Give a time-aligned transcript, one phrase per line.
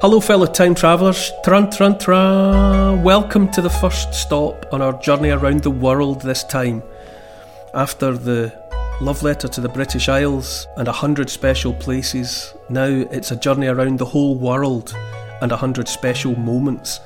[0.00, 1.32] Hello, fellow time travellers.
[1.44, 3.02] Trun, trun, trun.
[3.02, 6.84] Welcome to the first stop on our journey around the world this time.
[7.74, 8.56] After the
[9.00, 13.66] love letter to the British Isles and a hundred special places, now it's a journey
[13.66, 14.94] around the whole world
[15.42, 17.00] and a hundred special moments.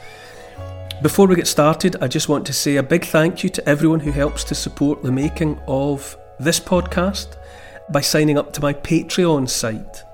[1.01, 4.01] Before we get started, I just want to say a big thank you to everyone
[4.01, 7.37] who helps to support the making of this podcast
[7.89, 10.05] by signing up to my Patreon site.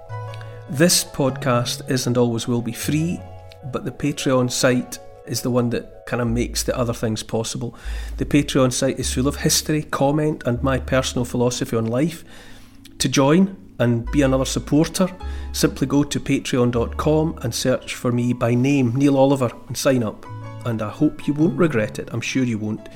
[0.70, 3.18] This podcast is and always will be free,
[3.72, 7.74] but the Patreon site is the one that kind of makes the other things possible.
[8.18, 12.22] The Patreon site is full of history, comment, and my personal philosophy on life.
[12.98, 15.08] To join and be another supporter,
[15.52, 20.26] simply go to patreon.com and search for me by name, Neil Oliver, and sign up.
[20.66, 22.90] And I hope you won't regret it, I'm sure you won't.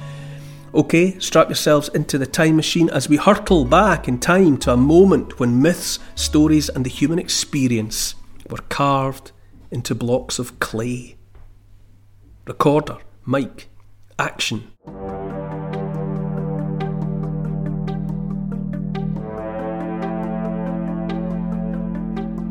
[0.74, 4.76] Okay, strap yourselves into the time machine as we hurtle back in time to a
[4.76, 8.14] moment when myths, stories, and the human experience
[8.48, 9.32] were carved
[9.70, 11.16] into blocks of clay.
[12.46, 13.68] Recorder, mic,
[14.18, 14.72] action.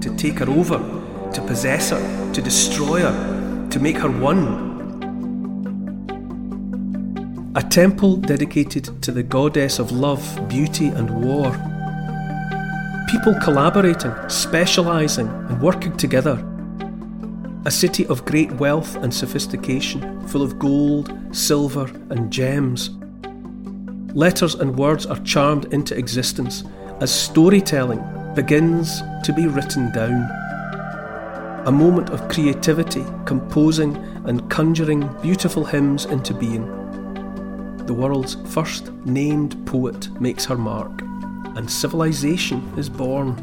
[0.01, 0.77] To take her over,
[1.33, 4.70] to possess her, to destroy her, to make her one.
[7.53, 11.51] A temple dedicated to the goddess of love, beauty, and war.
[13.09, 16.41] People collaborating, specialising, and working together.
[17.65, 22.91] A city of great wealth and sophistication, full of gold, silver, and gems.
[24.15, 26.63] Letters and words are charmed into existence
[27.01, 28.01] as storytelling
[28.33, 30.23] begins to be written down.
[31.67, 36.80] A moment of creativity, composing and conjuring beautiful hymns into being.
[37.91, 41.01] The world's first named poet makes her mark,
[41.57, 43.35] and civilization is born.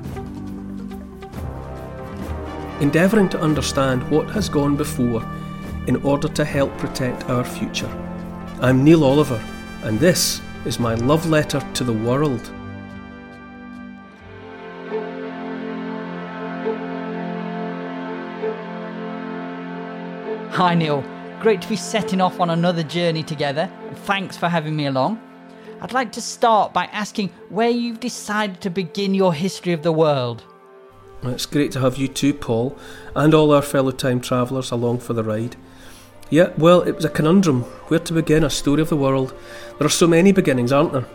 [2.80, 5.22] Endeavouring to understand what has gone before
[5.86, 7.90] in order to help protect our future.
[8.62, 9.38] I'm Neil Oliver,
[9.82, 12.50] and this is my love letter to the world.
[20.52, 21.04] Hi, Neil.
[21.40, 23.70] Great to be setting off on another journey together.
[24.06, 25.20] Thanks for having me along.
[25.80, 29.92] I'd like to start by asking where you've decided to begin your history of the
[29.92, 30.42] world.
[31.22, 32.76] It's great to have you too, Paul,
[33.14, 35.54] and all our fellow time travellers along for the ride.
[36.28, 37.62] Yeah, well, it was a conundrum.
[37.86, 39.32] Where to begin a story of the world?
[39.78, 41.06] There are so many beginnings, aren't there?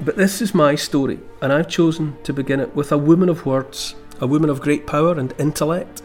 [0.00, 3.44] But this is my story, and I've chosen to begin it with a woman of
[3.44, 6.00] words, a woman of great power and intellect.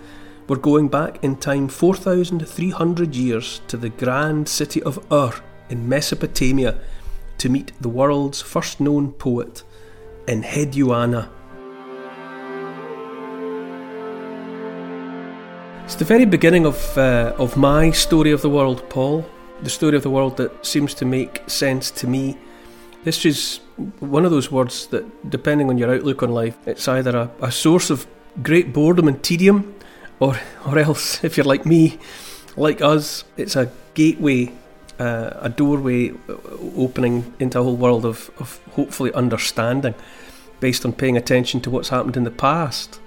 [0.48, 5.34] We're going back in time 4,300 years to the grand city of Ur
[5.72, 6.78] in Mesopotamia
[7.40, 9.64] to meet the world's first known poet,
[10.28, 11.30] Enheduanna.
[15.86, 19.26] It's the very beginning of, uh, of my story of the world, Paul.
[19.64, 22.38] The story of the world that seems to make sense to me.
[23.04, 23.62] This is
[24.00, 27.52] one of those words that, depending on your outlook on life, it's either a, a
[27.52, 28.06] source of
[28.44, 29.74] great boredom and tedium,
[30.20, 32.00] or or else, if you're like me,
[32.56, 34.52] like us, it's a gateway,
[35.00, 36.14] uh, a doorway
[36.76, 39.96] opening into a whole world of, of hopefully understanding,
[40.60, 43.00] based on paying attention to what's happened in the past.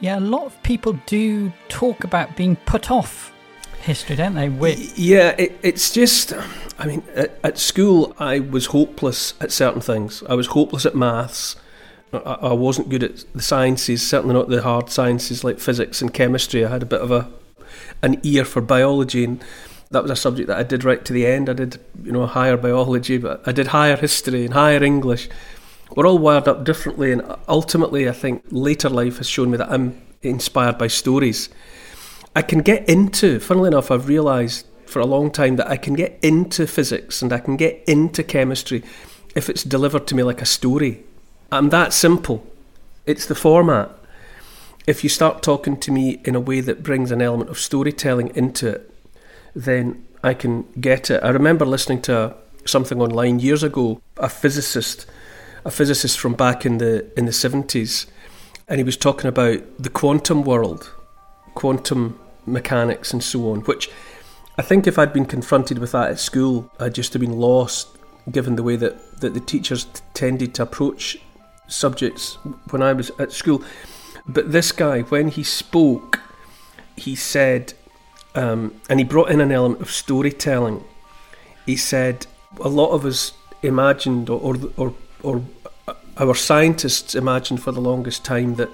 [0.00, 3.32] Yeah, a lot of people do talk about being put off
[3.80, 4.48] history, don't they?
[4.48, 6.32] With Yeah, it, it's just,
[6.78, 10.22] I mean, at, at school I was hopeless at certain things.
[10.28, 11.56] I was hopeless at maths.
[12.12, 16.12] I, I wasn't good at the sciences, certainly not the hard sciences like physics and
[16.12, 16.64] chemistry.
[16.64, 17.28] I had a bit of a
[18.02, 19.42] an ear for biology, and
[19.90, 21.48] that was a subject that I did right to the end.
[21.48, 25.28] I did, you know, higher biology, but I did higher history and higher English.
[25.96, 29.70] we're all wired up differently, and ultimately, I think later life has shown me that
[29.70, 31.48] I'm inspired by stories.
[32.36, 35.94] I can get into, funnily enough, I've realised for a long time that I can
[35.94, 38.82] get into physics and I can get into chemistry
[39.34, 41.04] if it's delivered to me like a story.
[41.50, 42.46] I'm that simple.
[43.06, 43.90] It's the format.
[44.86, 48.34] If you start talking to me in a way that brings an element of storytelling
[48.34, 48.94] into it,
[49.54, 51.22] then I can get it.
[51.24, 52.34] I remember listening to
[52.66, 55.06] something online years ago, a physicist,
[55.64, 58.06] a physicist from back in the in the 70s,
[58.68, 60.92] and he was talking about the quantum world,
[61.54, 63.90] quantum mechanics and so on, which
[64.58, 67.88] I think if I'd been confronted with that at school, I'd just have been lost
[68.30, 71.16] given the way that, that the teachers t- tended to approach
[71.68, 72.34] subjects
[72.70, 73.62] when I was at school.
[74.26, 76.20] But this guy, when he spoke,
[76.96, 77.74] he said,
[78.34, 80.84] um, and he brought in an element of storytelling.
[81.64, 82.26] He said,
[82.60, 83.32] a lot of us
[83.62, 85.44] imagined, or, or, or, or
[86.16, 88.70] our scientists imagined for the longest time that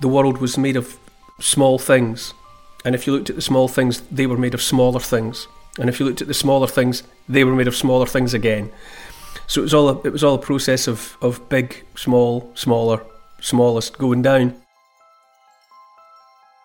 [0.00, 0.98] the world was made of
[1.40, 2.34] small things.
[2.84, 5.46] And if you looked at the small things, they were made of smaller things.
[5.78, 8.70] And if you looked at the smaller things, they were made of smaller things again.
[9.46, 13.02] So it was all a, it was all a process of, of big, small, smaller,
[13.40, 14.60] smallest going down.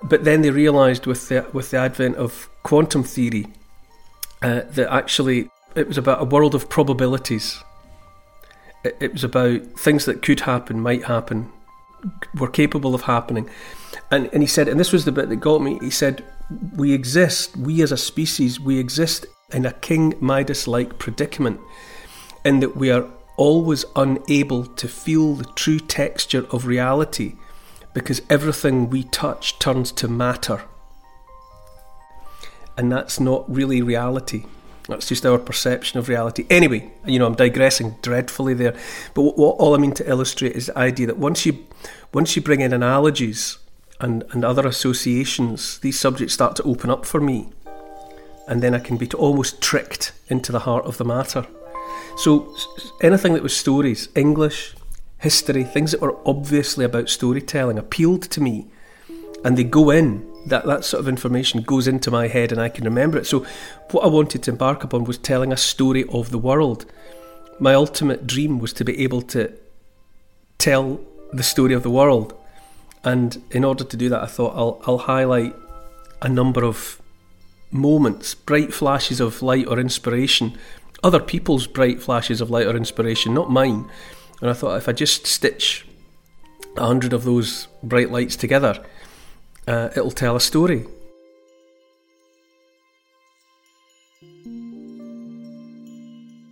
[0.03, 3.47] But then they realised with the with the advent of quantum theory
[4.41, 7.63] uh, that actually it was about a world of probabilities.
[8.83, 11.51] It, it was about things that could happen, might happen,
[12.35, 13.49] were capable of happening.
[14.11, 16.23] And, and he said, and this was the bit that got me, he said,
[16.75, 21.59] We exist, we as a species, we exist in a King Midas like predicament,
[22.47, 23.05] in that we are
[23.35, 27.35] always unable to feel the true texture of reality
[27.93, 30.63] because everything we touch turns to matter.
[32.77, 34.45] And that's not really reality.
[34.87, 36.45] That's just our perception of reality.
[36.49, 38.75] Anyway, you know, I'm digressing dreadfully there.
[39.13, 41.65] But what, what, all I mean to illustrate is the idea that once you,
[42.13, 43.57] once you bring in analogies
[43.99, 47.49] and, and other associations, these subjects start to open up for me.
[48.47, 51.45] And then I can be almost tricked into the heart of the matter.
[52.17, 52.55] So
[53.01, 54.75] anything that was stories, English,
[55.19, 58.67] history, things that were obviously about storytelling appealed to me.
[59.43, 62.69] And they go in that, that sort of information goes into my head and I
[62.69, 63.25] can remember it.
[63.25, 63.45] So,
[63.91, 66.85] what I wanted to embark upon was telling a story of the world.
[67.59, 69.51] My ultimate dream was to be able to
[70.57, 70.99] tell
[71.33, 72.33] the story of the world.
[73.03, 75.55] And in order to do that, I thought I'll, I'll highlight
[76.21, 77.01] a number of
[77.71, 80.57] moments, bright flashes of light or inspiration,
[81.03, 83.89] other people's bright flashes of light or inspiration, not mine.
[84.41, 85.85] And I thought if I just stitch
[86.75, 88.83] a hundred of those bright lights together,
[89.67, 90.85] uh, it'll tell a story.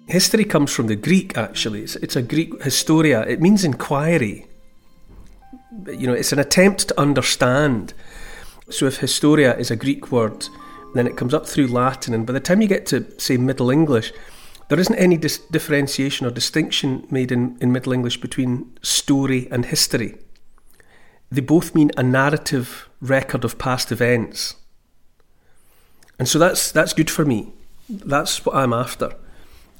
[0.08, 1.82] History comes from the Greek, actually.
[1.82, 3.22] It's, it's, a Greek historia.
[3.24, 4.46] It means inquiry.
[5.88, 7.94] You know, it's an attempt to understand.
[8.70, 10.48] So if historia is a Greek word,
[10.94, 13.70] then it comes up through Latin, and by the time you get to, say, Middle
[13.70, 14.14] English,
[14.68, 19.66] there isn't any dis- differentiation or distinction made in, in Middle English between story and
[19.66, 20.18] history.
[21.32, 24.56] They both mean a narrative record of past events.
[26.18, 27.52] And so that's that's good for me.
[27.90, 29.16] That's what I'm after,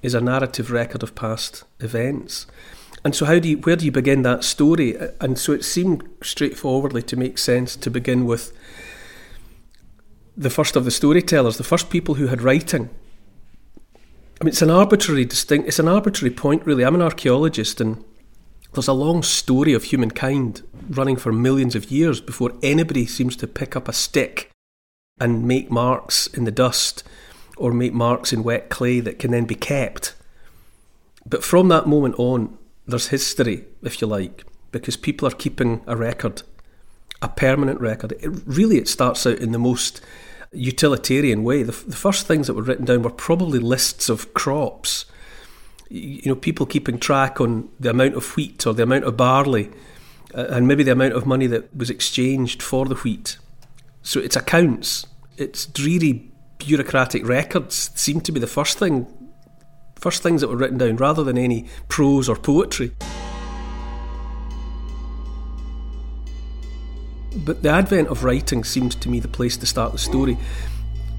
[0.02, 2.46] is a narrative record of past events.
[3.04, 4.96] And so how do you where do you begin that story?
[5.22, 8.52] And so it seemed straightforwardly to make sense to begin with
[10.36, 12.90] the first of the storytellers, the first people who had writing.
[14.46, 15.68] Mean, it's an arbitrary distinct.
[15.68, 16.86] It's an arbitrary point, really.
[16.86, 18.06] I'm an archaeologist, and
[18.74, 23.48] there's a long story of humankind running for millions of years before anybody seems to
[23.48, 24.52] pick up a stick
[25.20, 27.04] and make marks in the dust
[27.58, 30.14] or make marks in wet clay that can then be kept.
[31.26, 35.98] But from that moment on, there's history, if you like, because people are keeping a
[35.98, 36.44] record,
[37.20, 38.12] a permanent record.
[38.20, 40.02] It, really, it starts out in the most
[40.56, 41.64] utilitarian way.
[41.64, 45.06] The, the first things that were written down were probably lists of crops
[45.90, 49.70] you know, people keeping track on the amount of wheat or the amount of barley
[50.34, 53.38] uh, and maybe the amount of money that was exchanged for the wheat.
[54.02, 55.06] So it's accounts.
[55.38, 59.08] It's dreary bureaucratic records seem to be the first thing,
[59.96, 62.92] first things that were written down rather than any prose or poetry.
[67.36, 70.38] But the advent of writing seems to me the place to start the story.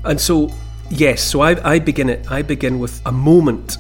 [0.04, 0.50] And so,
[0.90, 2.30] yes, so I, I begin it.
[2.30, 3.78] I begin with a moment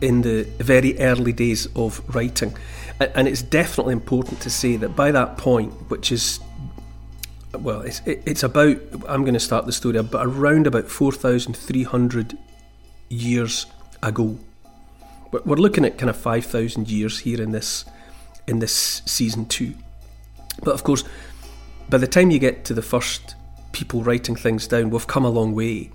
[0.00, 2.56] in the very early days of writing.
[3.00, 6.38] And it's definitely important to say that by that point, which is,
[7.52, 8.76] well, it's, it's about,
[9.08, 12.38] I'm going to start the story, but around about 4,300
[13.08, 13.66] years
[14.02, 14.38] ago,
[15.32, 17.84] We're, looking at kind of 5,000 years here in this,
[18.46, 19.74] in this season two.
[20.62, 21.04] But of course,
[21.88, 23.34] by the time you get to the first
[23.72, 25.90] people writing things down, we've come a long way.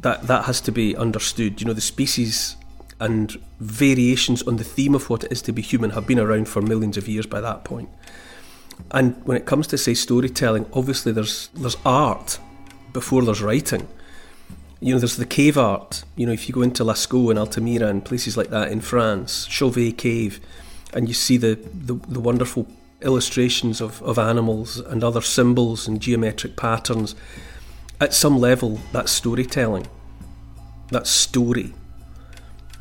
[0.00, 1.60] That that has to be understood.
[1.60, 2.56] You know, the species
[3.00, 6.48] and variations on the theme of what it is to be human have been around
[6.48, 7.88] for millions of years by that point.
[8.90, 12.38] And when it comes to say storytelling, obviously there's there's art
[12.92, 13.88] before there's writing.
[14.80, 16.04] You know, there's the cave art.
[16.14, 19.46] You know, if you go into Lascaux and Altamira and places like that in France,
[19.46, 20.40] Chauvet Cave,
[20.92, 22.68] and you see the, the, the wonderful
[23.00, 27.14] illustrations of, of animals and other symbols and geometric patterns,
[28.00, 29.86] at some level, that's storytelling.
[30.90, 31.74] That's story.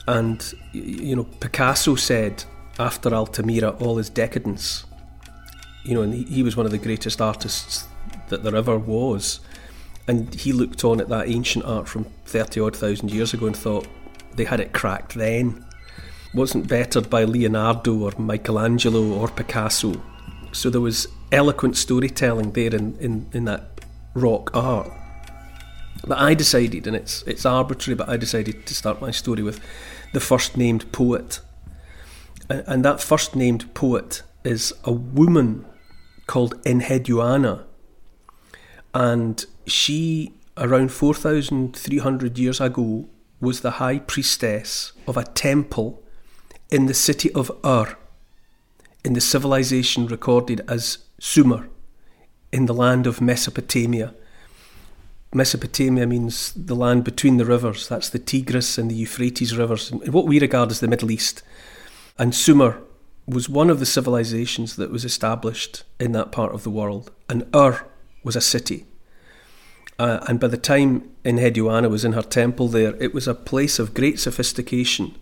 [0.08, 2.46] And, you know, Picasso said
[2.80, 4.86] after Altamira, all is decadence.
[5.84, 7.88] You know, and he, was one of the greatest artists
[8.30, 9.40] that there ever was.
[10.08, 13.56] And he looked on at that ancient art from 30 odd thousand years ago and
[13.56, 13.88] thought
[14.36, 15.66] they had it cracked then
[16.38, 20.02] wasn't bettered by Leonardo or Michelangelo or Picasso.
[20.54, 23.82] So there was eloquent storytelling there in, in, in that
[24.14, 24.90] rock art.
[26.06, 29.60] But I decided, and it's it's arbitrary, but I decided to start my story with
[30.14, 31.42] the first named poet.
[32.50, 35.66] And, and that first named poet is a woman
[36.28, 37.66] called Enheduanna.
[38.94, 43.10] And she, around 4,300 years ago,
[43.42, 46.04] was the high priestess of a temple
[46.70, 47.98] in the city of Ur,
[49.04, 51.70] in the civilization recorded as Sumer,
[52.52, 54.14] in the land of Mesopotamia.
[55.34, 57.88] Mesopotamia means the land between the rivers.
[57.88, 61.44] That's the Tigris and the Euphrates rivers, in what we regard as the Middle East.
[62.18, 62.82] And Sumer
[63.26, 67.12] was one of the civilizations that was established in that part of the world.
[67.30, 67.86] And Ur
[68.24, 68.86] was a city.
[70.00, 73.80] Uh, and by the time Enheduanna was in her temple there, it was a place
[73.80, 75.16] of great sophistication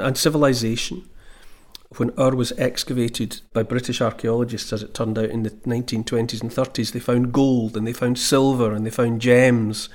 [0.00, 1.08] and civilization.
[1.96, 6.50] When Ur was excavated by British archaeologists, as it turned out in the 1920s and
[6.50, 9.88] 30s, they found gold and they found silver and they found gems.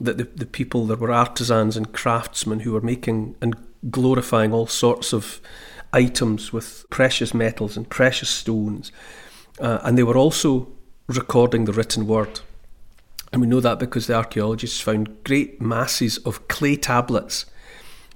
[0.00, 3.54] That the, the people, there were artisans and craftsmen who were making and
[3.90, 5.40] glorifying all sorts of
[5.92, 8.90] items with precious metals and precious stones.
[9.60, 10.68] Uh, and they were also
[11.06, 12.40] recording the written word.
[13.32, 17.46] And we know that because the archaeologists found great masses of clay tablets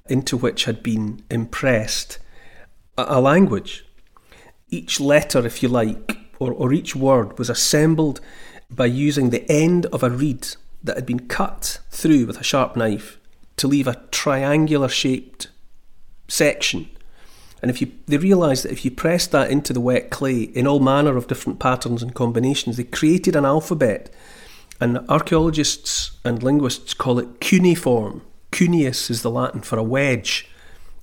[0.09, 2.19] into which had been impressed
[2.99, 3.87] a, language.
[4.69, 8.21] Each letter, if you like, or, or each word was assembled
[8.71, 10.47] by using the end of a reed
[10.83, 13.19] that had been cut through with a sharp knife
[13.57, 15.49] to leave a triangular shaped
[16.29, 16.89] section.
[17.63, 20.67] And if you, they realised that if you pressed that into the wet clay in
[20.67, 24.13] all manner of different patterns and combinations, they created an alphabet.
[24.81, 28.21] And archaeologists and linguists call it cuneiform.
[28.55, 30.49] Cuneus is the Latin for a wedge,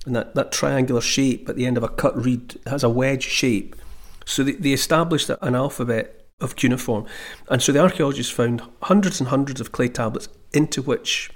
[0.06, 3.24] and that, that triangular shape at the end of a cut reed has a wedge
[3.24, 3.76] shape.
[4.24, 7.06] So they, they established an alphabet of cuneiform.
[7.50, 11.30] And so the archaeologists found hundreds and hundreds of clay tablets into which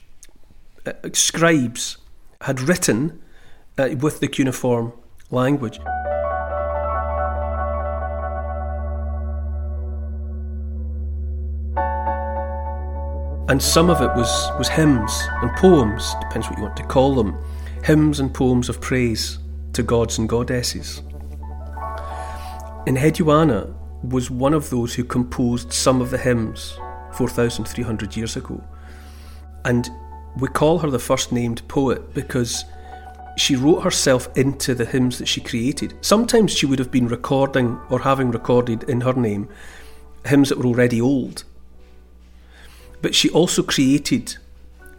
[0.87, 1.99] uh, scribes
[2.41, 3.23] had written
[3.77, 4.95] uh, with the cuneiform
[5.31, 5.79] language.
[13.49, 17.15] And some of it was, was hymns and poems, depends what you want to call
[17.15, 17.39] them,
[17.85, 19.39] hymns and poems of praise
[19.73, 21.01] to gods and goddesses.
[22.89, 23.73] And Enheduanna
[24.03, 26.77] was one of those who composed some of the hymns
[27.13, 28.63] 4,300 years ago.
[29.65, 29.89] And
[30.39, 32.65] we call her the first named poet because
[33.37, 35.95] she wrote herself into the hymns that she created.
[36.01, 39.49] Sometimes she would have been recording or having recorded in her name
[40.25, 41.45] hymns that were already old
[43.07, 44.37] but she also created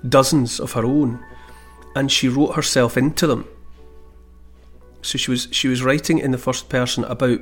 [0.07, 1.21] dozens of her own
[1.93, 3.45] and she wrote herself into them.
[5.01, 7.41] So she was she was writing in the first person about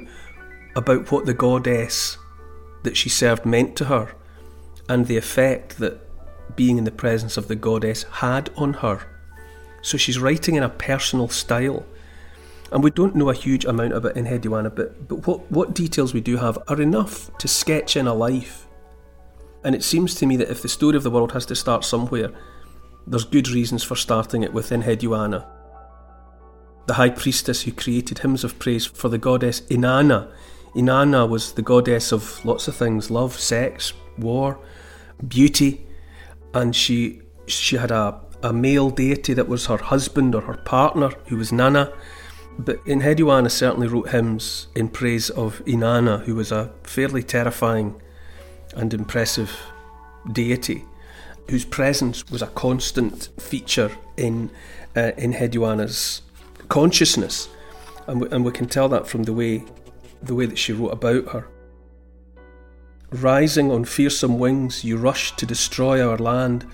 [0.75, 2.17] about what the goddess
[2.81, 4.15] that she served meant to her
[4.89, 5.99] and the effect that
[6.55, 9.05] being in the presence of the goddess had on her.
[9.83, 11.85] So she's writing in a personal style.
[12.71, 16.21] And we don't know a huge amount about Enheduanna, but, but what, what details we
[16.21, 18.64] do have are enough to sketch in a life
[19.65, 21.83] and it seems to me that if the story of the world has to start
[21.83, 22.29] somewhere,
[23.07, 25.45] there's good reasons for starting it with Enheduanna.
[26.87, 30.31] the high priestess who created hymns of praise for the goddess Inanna.
[30.75, 34.59] Inanna was the goddess of lots of things love, sex, war,
[35.27, 35.87] beauty,
[36.53, 41.09] and she she had a, a male deity that was her husband or her partner
[41.27, 41.91] who was Nanna.
[42.59, 47.99] But Enheduanna certainly wrote hymns in praise of Inanna, who was a fairly terrifying
[48.75, 49.51] and impressive
[50.31, 50.85] deity
[51.49, 54.49] whose presence was a constant feature in
[54.95, 56.21] uh, in Enheduanna's
[56.69, 57.49] consciousness,
[58.07, 59.63] and we, and we can tell that from the way
[60.21, 61.47] the way that she wrote about her.
[63.11, 66.65] Rising on fearsome wings, you rush to destroy our land,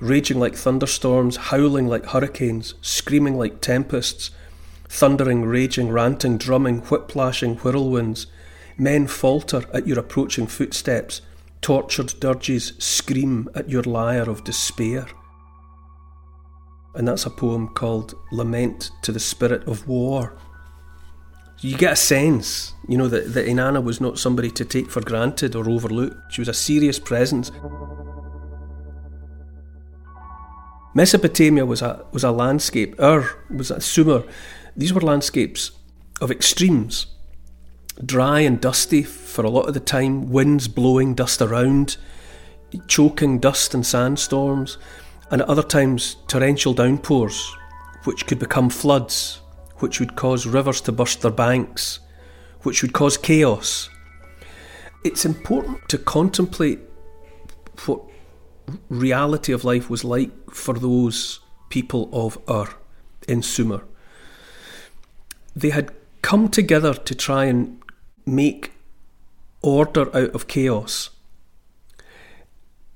[0.00, 4.30] raging like thunderstorms, howling like hurricanes, screaming like tempests,
[4.88, 8.26] thundering, raging, ranting, drumming, whiplashing whirlwinds.
[8.76, 11.20] Men falter at your approaching footsteps,
[11.60, 15.06] tortured dirges scream at your lyre of despair.
[16.94, 20.38] And that's a poem called Lament to the Spirit of War
[21.60, 25.00] you get a sense, you know, that, that Inanna was not somebody to take for
[25.00, 26.16] granted or overlook.
[26.30, 27.50] She was a serious presence.
[30.94, 32.94] Mesopotamia was a was a landscape.
[33.00, 34.24] Ur was a Sumer.
[34.76, 35.72] These were landscapes
[36.20, 37.06] of extremes,
[38.04, 40.30] dry and dusty for a lot of the time.
[40.30, 41.96] Winds blowing dust around,
[42.86, 44.78] choking dust and sandstorms,
[45.30, 47.54] and at other times torrential downpours,
[48.04, 49.40] which could become floods
[49.78, 52.00] which would cause rivers to burst their banks,
[52.62, 53.88] which would cause chaos.
[55.04, 56.80] It's important to contemplate
[57.86, 58.02] what
[58.88, 62.68] reality of life was like for those people of Ur
[63.28, 63.84] in Sumer.
[65.54, 67.77] They had come together to try and
[68.28, 68.72] make
[69.62, 71.10] order out of chaos.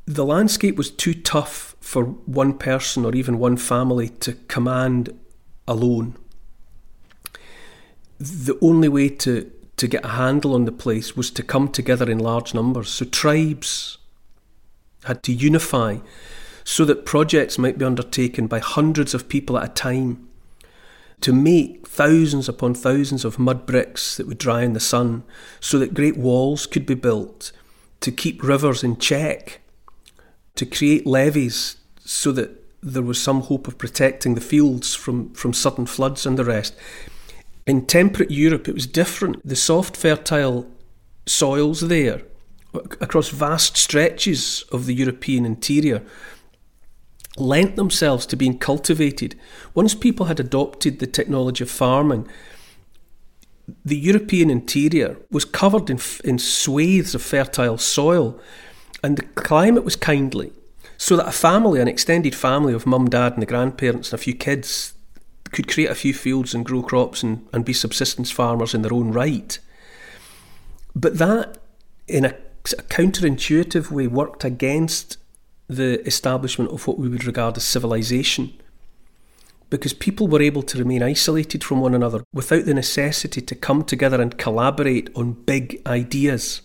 [0.06, 5.18] The landscape was too tough for one person or even one family to command
[5.66, 6.16] alone
[8.22, 12.08] the only way to, to get a handle on the place was to come together
[12.08, 12.88] in large numbers.
[12.88, 13.98] So tribes
[15.04, 15.98] had to unify
[16.62, 20.28] so that projects might be undertaken by hundreds of people at a time
[21.22, 25.22] to make thousands upon thousands of mud bricks that would dry in the sun,
[25.60, 27.52] so that great walls could be built,
[28.00, 29.60] to keep rivers in check,
[30.56, 32.50] to create levees so that
[32.82, 36.74] there was some hope of protecting the fields from, from sudden floods and the rest.
[37.66, 39.46] In temperate Europe, it was different.
[39.46, 40.66] The soft, fertile
[41.26, 42.22] soils there,
[42.74, 46.02] across vast stretches of the European interior,
[47.36, 49.34] lent themselves to being cultivated.
[49.74, 52.28] Once people had adopted the technology of farming,
[53.84, 58.38] the European interior was covered in, in swathes of fertile soil,
[59.02, 60.52] and the climate was kindly.
[60.98, 64.22] So that a family, an extended family of mum, dad, and the grandparents, and a
[64.22, 64.94] few kids,
[65.50, 68.94] could create a few fields and grow crops and, and be subsistence farmers in their
[68.94, 69.58] own right.
[70.94, 71.58] But that,
[72.06, 75.16] in a, a counterintuitive way, worked against
[75.68, 78.52] the establishment of what we would regard as civilization.
[79.70, 83.84] Because people were able to remain isolated from one another without the necessity to come
[83.84, 86.60] together and collaborate on big ideas.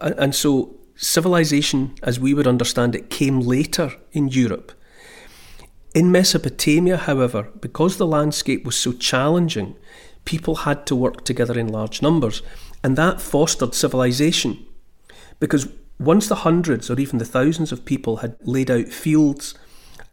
[0.00, 4.72] And so, civilization, as we would understand it, came later in Europe
[5.94, 9.76] in Mesopotamia, however, because the landscape was so challenging,
[10.24, 12.42] people had to work together in large numbers,
[12.84, 14.64] and that fostered civilization.
[15.40, 15.68] Because
[16.00, 19.54] once the hundreds or even the thousands of people had laid out fields,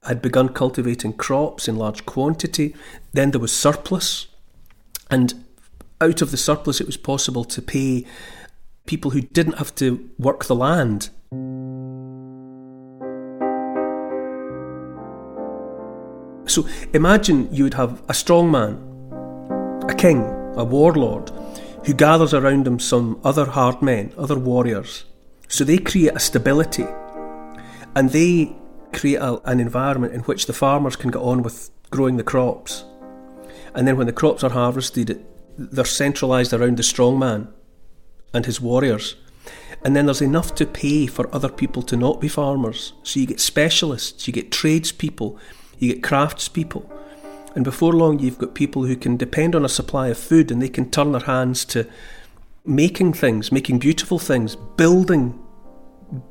[0.04, 2.76] had begun cultivating crops in large quantity,
[3.13, 4.28] then there was surplus,
[5.10, 5.45] and
[6.02, 8.06] out of the surplus, it was possible to pay
[8.86, 11.10] people who didn't have to work the land.
[16.47, 18.76] So imagine you would have a strong man,
[19.89, 20.21] a king,
[20.58, 21.32] a warlord,
[21.86, 25.06] who gathers around him some other hard men, other warriors.
[25.47, 26.86] So they create a stability
[27.95, 28.55] and they
[28.93, 32.83] create a, an environment in which the farmers can get on with growing the crops.
[33.73, 35.25] And then when the crops are harvested,
[35.57, 37.53] they're centralised around the strong man
[38.33, 39.15] and his warriors.
[39.83, 42.93] And then there's enough to pay for other people to not be farmers.
[43.03, 45.38] So you get specialists, you get tradespeople,
[45.77, 46.89] you get craftspeople.
[47.55, 50.62] And before long, you've got people who can depend on a supply of food and
[50.62, 51.88] they can turn their hands to
[52.67, 55.39] making things, making beautiful things, building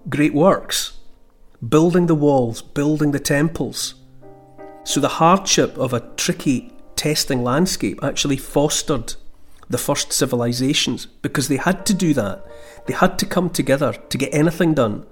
[0.09, 0.99] great works,
[1.67, 3.95] building the walls, building the temples.
[4.85, 9.15] So the hardship of a tricky testing landscape actually fostered
[9.69, 12.45] the first civilizations because they had to do that.
[12.87, 15.07] They had to come together to get anything done.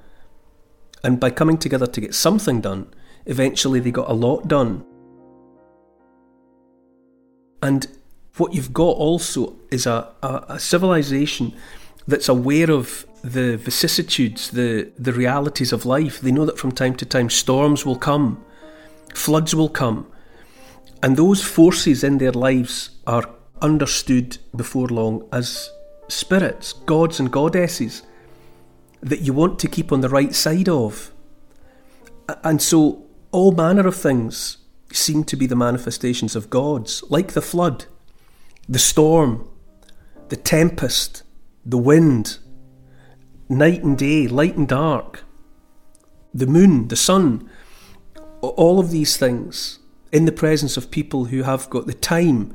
[1.02, 2.92] And by coming together to get something done,
[3.26, 4.84] Eventually, they got a lot done.
[7.62, 7.87] And
[8.37, 11.55] what you've got also is a, a, a civilization
[12.07, 16.20] that's aware of the vicissitudes, the, the realities of life.
[16.20, 18.44] They know that from time to time storms will come,
[19.14, 20.07] floods will come,
[21.03, 23.29] and those forces in their lives are
[23.62, 25.70] understood before long as
[26.09, 28.03] spirits, gods, and goddesses
[29.01, 31.12] that you want to keep on the right side of.
[32.42, 34.59] And so all manner of things
[34.92, 37.87] seem to be the manifestations of gods, like the flood,
[38.68, 39.48] the storm,
[40.29, 41.22] the tempest,
[41.64, 42.38] the wind,
[43.48, 45.24] night and day, light and dark,
[46.33, 47.48] the moon, the sun,
[48.40, 49.79] all of these things
[50.12, 52.55] in the presence of people who have got the time,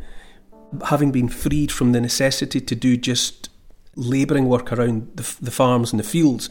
[0.86, 3.50] having been freed from the necessity to do just
[3.96, 6.50] labouring work around the, the farms and the fields,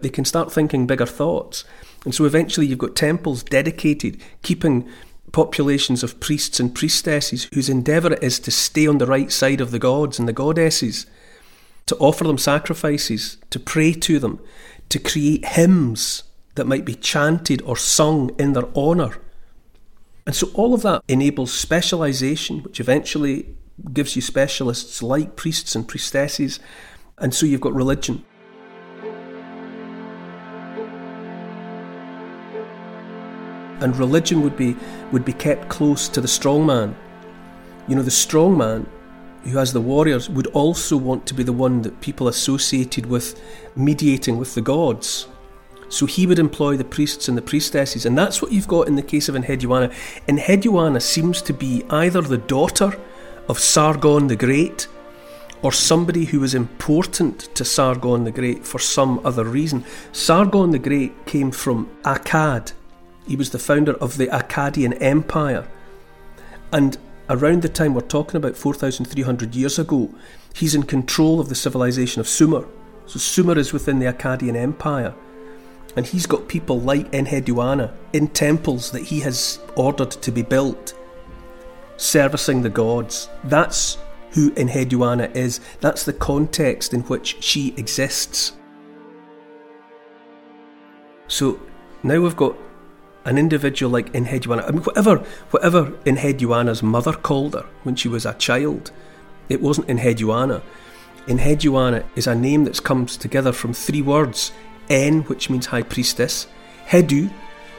[0.00, 1.64] they can start thinking bigger thoughts.
[2.04, 4.88] And so eventually you've got temples dedicated, keeping
[5.32, 9.60] populations of priests and priestesses whose endeavour it is to stay on the right side
[9.60, 11.06] of the gods and the goddesses,
[11.86, 14.40] to offer them sacrifices, to pray to them,
[14.88, 16.22] to create hymns
[16.54, 19.16] that might be chanted or sung in their honour.
[20.26, 23.56] And so all of that enables specialisation, which eventually
[23.92, 26.60] gives you specialists like priests and priestesses.
[27.18, 28.24] And so you've got religion.
[33.82, 34.76] And religion would be
[35.10, 36.96] would be kept close to the strong man.
[37.88, 38.86] You know, the strong man
[39.44, 43.40] who has the warriors would also want to be the one that people associated with
[43.74, 45.26] mediating with the gods.
[45.88, 48.96] So he would employ the priests and the priestesses, and that's what you've got in
[48.96, 49.92] the case of Enheduanna.
[50.26, 52.96] Enheduanna seems to be either the daughter
[53.48, 54.88] of Sargon the Great
[55.60, 59.84] or somebody who was important to Sargon the Great for some other reason.
[60.12, 62.72] Sargon the Great came from Akkad.
[63.26, 65.66] He was the founder of the Akkadian Empire.
[66.72, 70.10] And around the time we're talking about 4,300 years ago,
[70.54, 72.66] he's in control of the civilization of Sumer.
[73.06, 75.14] So Sumer is within the Akkadian Empire.
[75.96, 80.94] And he's got people like Enheduanna in temples that he has ordered to be built,
[81.96, 83.28] servicing the gods.
[83.44, 83.98] That's
[84.30, 85.60] who Enheduanna is.
[85.80, 88.52] That's the context in which she exists.
[91.28, 91.60] So
[92.02, 92.56] now we've got
[93.24, 94.66] an individual like Enheduanna.
[94.66, 95.18] I mean, whatever,
[95.50, 98.90] whatever Enheduanna's mother called her when she was a child,
[99.48, 100.62] it wasn't Enheduanna.
[101.26, 104.52] Enheduanna is a name that comes together from three words
[104.88, 106.48] En, which means high priestess,
[106.86, 107.30] Hedu,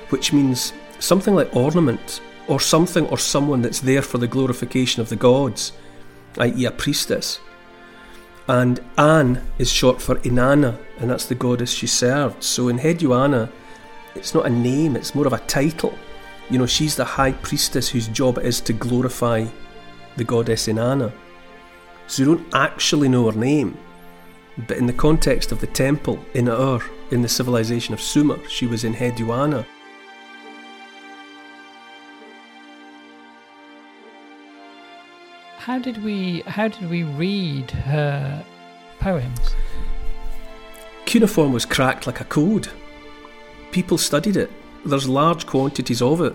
[0.09, 5.09] which means something like ornament, or something or someone that's there for the glorification of
[5.09, 5.73] the gods,
[6.37, 7.39] i.e., a priestess.
[8.47, 12.43] And An is short for Inanna, and that's the goddess she served.
[12.43, 13.49] So Enheduanna,
[14.15, 15.97] it's not a name, it's more of a title.
[16.49, 19.45] You know, she's the high priestess whose job it is to glorify
[20.17, 21.11] the goddess Inanna.
[22.07, 23.77] So you don't actually know her name,
[24.67, 26.79] but in the context of the temple in Ur,
[27.11, 29.65] in the civilization of Sumer, she was Enheduanna.
[35.57, 38.45] How did we how did we read her
[38.99, 39.55] poems?
[41.05, 42.67] Cuneiform was cracked like a code.
[43.73, 44.49] People studied it.
[44.85, 46.33] There's large quantities of it,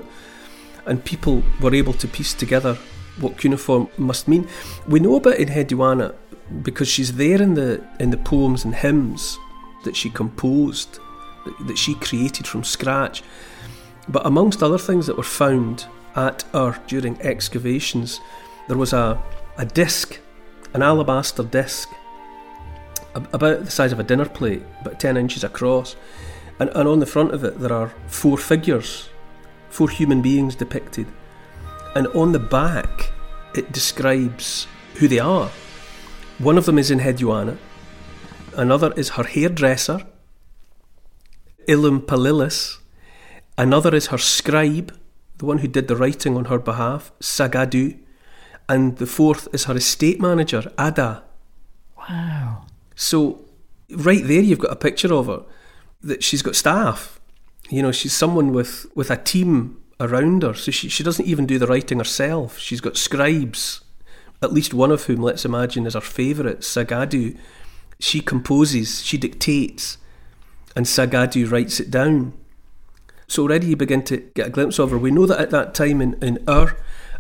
[0.87, 2.77] and people were able to piece together
[3.20, 4.48] what cuneiform must mean.
[4.87, 6.14] We know about Enheduanna
[6.62, 9.38] because she's there in the in the poems and hymns
[9.85, 10.98] that she composed,
[11.44, 13.22] that, that she created from scratch.
[14.09, 18.20] But amongst other things that were found at Ur during excavations,
[18.66, 19.22] there was a,
[19.59, 20.18] a disc,
[20.74, 21.88] an alabaster disc,
[23.14, 25.94] about the size of a dinner plate, about 10 inches across.
[26.59, 29.09] And, and on the front of it, there are four figures,
[29.71, 31.07] four human beings depicted.
[31.94, 33.12] And on the back,
[33.55, 35.51] it describes who they are.
[36.38, 37.59] One of them is Enheduanna,
[38.57, 40.07] another is her hairdresser,
[41.68, 42.79] Ilum Palilis,
[43.57, 44.97] another is her scribe,
[45.38, 47.99] the one who did the writing on her behalf, Sagadu,
[48.68, 51.23] and the fourth is her estate manager, Adda.
[51.97, 52.66] Wow.
[52.94, 53.44] So,
[53.90, 55.44] right there, you've got a picture of her
[56.03, 57.21] that she's got staff.
[57.71, 60.55] You know, she's someone with, with a team around her.
[60.55, 62.59] So, she, she doesn't even do the writing herself.
[62.59, 63.83] She's got scribes,
[64.43, 67.37] at least one of whom, let's imagine, is her favourite, Sagadu.
[68.01, 69.99] She composes, she dictates,
[70.77, 72.33] and Sagadu writes it down.
[73.27, 74.99] So, already you begin to get a glimpse of her.
[74.99, 76.77] We know that at that time in, in Ur,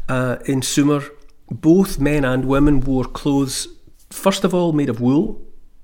[0.08, 1.02] uh, in Sumer,
[1.50, 3.68] both men and women wore clothes,
[4.10, 5.42] first of all, made of wool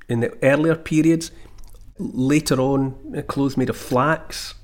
[0.09, 1.31] in the earlier periods,
[1.99, 4.55] later on, clothes made of flax.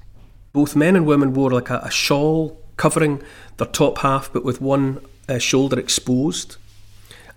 [0.52, 3.22] Both men and women wore like a, a shawl covering
[3.58, 6.56] their top half but with one uh, shoulder exposed,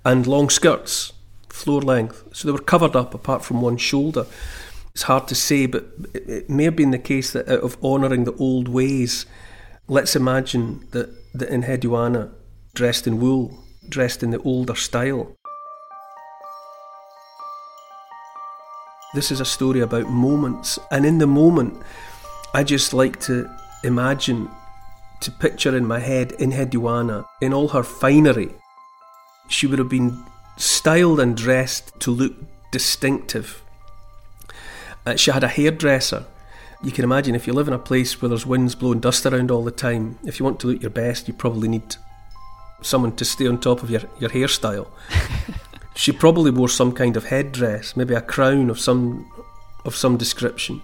[0.05, 1.13] and long skirts,
[1.49, 2.23] floor length.
[2.33, 4.25] So they were covered up apart from one shoulder.
[4.93, 7.77] It's hard to say, but it, it may have been the case that out of
[7.83, 9.25] honouring the old ways,
[9.87, 12.31] let's imagine that, that Enheduanna
[12.73, 15.35] dressed in wool, dressed in the older style.
[19.13, 21.79] This is a story about moments, and in the moment,
[22.55, 23.47] I just like to
[23.83, 24.49] imagine
[25.21, 28.53] to picture in my head Enheduanna in all her finery.
[29.47, 30.23] She would have been
[30.57, 32.33] styled and dressed to look
[32.71, 33.61] distinctive.
[35.05, 36.25] Uh, she had a hairdresser.
[36.83, 39.51] You can imagine if you live in a place where there's winds blowing dust around
[39.51, 41.95] all the time, if you want to look your best, you probably need
[42.81, 44.87] someone to stay on top of your, your hairstyle.
[45.95, 49.29] she probably wore some kind of headdress, maybe a crown of some
[49.85, 50.81] of some description.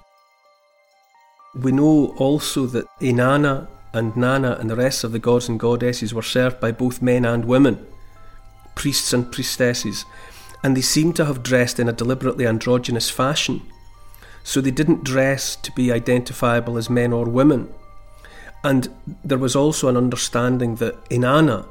[1.56, 6.14] We know also that Inanna and Nanna and the rest of the gods and goddesses
[6.14, 7.88] were served by both men and women,
[8.76, 10.06] priests and priestesses,
[10.64, 13.62] and they seem to have dressed in a deliberately androgynous fashion.
[14.44, 17.74] So they didn't dress to be identifiable as men or women.
[18.64, 18.90] And
[19.24, 21.68] there was also an understanding that Inanna,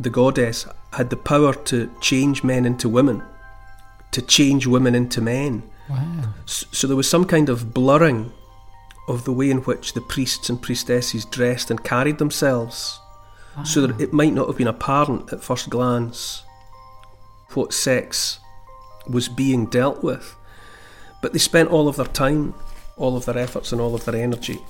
[0.00, 3.22] the goddess, had the power to change men into women,
[4.12, 5.62] to change women into men.
[5.88, 6.34] Wow.
[6.46, 8.32] So there was some kind of blurring
[9.08, 13.00] of the way in which the priests and priestesses dressed and carried themselves,
[13.56, 13.64] wow.
[13.64, 16.44] so that it might not have been apparent at first glance
[17.54, 18.38] what sex
[19.08, 20.36] was being dealt with.
[21.22, 22.54] But they spent all of their time,
[22.96, 24.60] all of their efforts, and all of their energy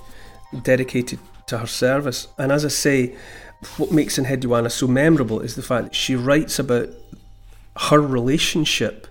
[0.62, 2.28] dedicated to her service.
[2.38, 3.16] And as I say,
[3.76, 6.88] what makes Enheduanna so memorable is the fact that she writes about
[7.76, 9.06] her relationship.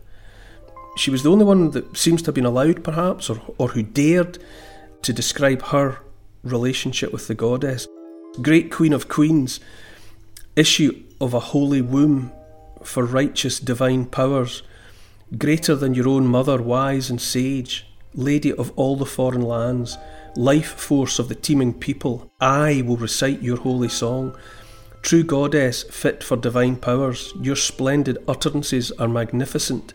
[0.97, 3.83] She was the only one that seems to have been allowed, perhaps, or, or who
[3.83, 4.39] dared
[5.03, 5.99] to describe her
[6.43, 7.87] relationship with the goddess.
[8.41, 9.59] Great Queen of Queens,
[10.55, 12.31] issue of a holy womb
[12.83, 14.63] for righteous divine powers,
[15.37, 19.97] greater than your own mother, wise and sage, lady of all the foreign lands,
[20.35, 24.37] life force of the teeming people, I will recite your holy song.
[25.01, 29.93] True goddess, fit for divine powers, your splendid utterances are magnificent.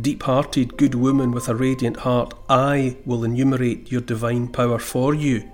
[0.00, 5.14] Deep hearted, good woman with a radiant heart, I will enumerate your divine power for
[5.14, 5.50] you.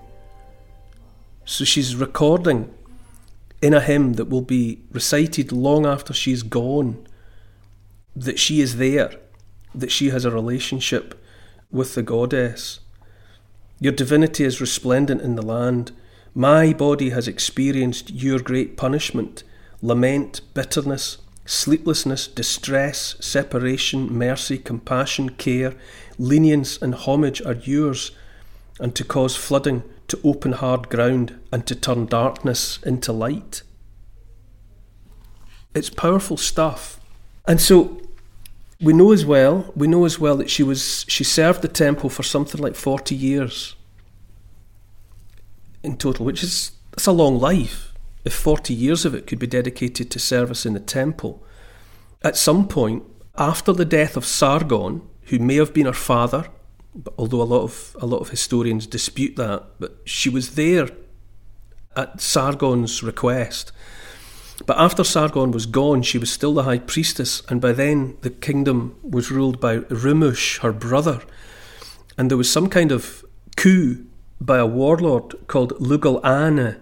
[1.45, 2.73] So she's recording
[3.63, 7.07] in a hymn that will be recited long after she's gone
[8.15, 9.13] that she is there,
[9.75, 11.23] that she has a relationship
[11.71, 12.81] with the goddess.
[13.79, 15.93] Your divinity is resplendent in the land.
[16.35, 19.43] My body has experienced your great punishment,
[19.83, 25.75] lament, bitterness, sleeplessness, distress, separation, mercy, compassion, care,
[26.19, 28.11] lenience, and homage are yours,
[28.81, 33.63] and to cause flooding, to open hard ground, and to turn darkness into light.
[35.75, 36.99] It's powerful stuff.
[37.47, 38.01] And so
[38.81, 42.11] we know as well, we know as well that she was she served the temple
[42.11, 43.75] for something like 40 years
[45.83, 47.93] in total, which is that's a long life
[48.25, 51.43] if 40 years of it could be dedicated to service in the temple.
[52.23, 53.05] At some point,
[53.39, 56.49] after the death of Sargon, who may have been her father,
[56.95, 60.89] but although a lot of a lot of historians dispute that, but she was there
[61.95, 63.73] at Sargon's request.
[64.65, 68.31] But after Sargon was gone, she was still the high priestess, and by then the
[68.31, 71.21] kingdom was ruled by Rimush, her brother.
[72.17, 73.25] And there was some kind of
[73.57, 74.07] coup
[74.41, 76.77] by a warlord called Lugal Ane,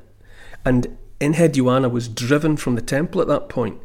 [0.65, 3.81] and Enheduanna was driven from the temple at that point.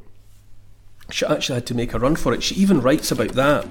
[1.12, 2.44] She actually had to make a run for it.
[2.44, 3.68] She even writes about that.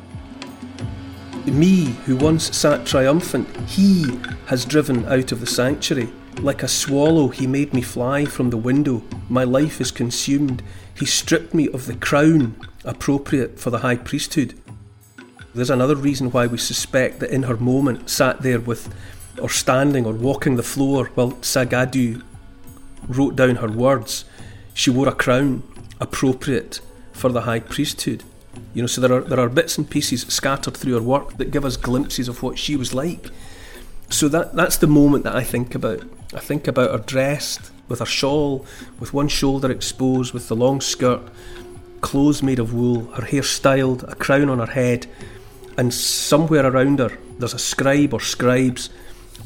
[1.47, 6.13] Me, who once sat triumphant, he has driven out of the sanctuary.
[6.41, 9.03] Like a swallow, he made me fly from the window.
[9.29, 10.63] My life is consumed.
[10.97, 14.55] He stripped me of the crown appropriate for the high priesthood.
[15.53, 18.95] There's another reason why we suspect that in her moment, sat there with,
[19.41, 22.23] or standing or walking the floor while Sagadu
[23.09, 24.25] wrote down her words,
[24.75, 25.65] she wore a crown
[26.01, 26.81] appropriate
[27.13, 28.23] for the high priesthood.
[28.75, 31.51] You know, so there are there are bits and pieces scattered through her work that
[31.51, 33.31] give us glimpses of what she was like.
[34.11, 36.05] So that that's the moment that I think about.
[36.35, 38.67] I think about her dressed with her shawl,
[39.01, 41.23] with one shoulder exposed, with the long skirt,
[42.01, 45.07] clothes made of wool, her hair styled, a crown on her head,
[45.77, 48.91] and somewhere around her there's a scribe or scribes,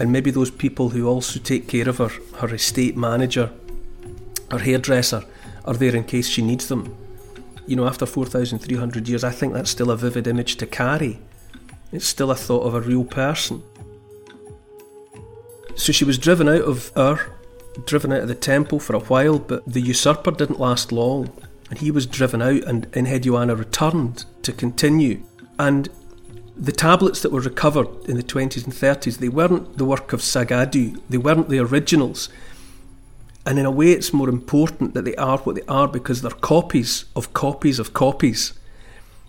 [0.00, 3.50] and maybe those people who also take care of her, her estate manager,
[4.50, 5.24] her hairdresser,
[5.64, 6.96] are there in case she needs them.
[7.66, 11.20] You know, after 4,300 years, I think that's still a vivid image to carry.
[11.92, 13.62] It's still a thought of a real person.
[15.74, 17.32] So she was driven out of Ur,
[17.86, 21.32] driven out of the temple for a while, but the usurper didn't last long,
[21.70, 25.22] and he was driven out, and Enheduanna returned to continue.
[25.58, 25.88] And
[26.56, 30.20] the tablets that were recovered in the 20s and 30s, they weren't the work of
[30.20, 32.28] Sagadu, they weren't the originals.
[33.44, 36.30] And in a way, it's more important that they are what they are because they're
[36.30, 38.52] copies of copies of copies.